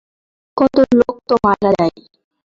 [0.57, 1.93] কত লোক তো মারা যায়।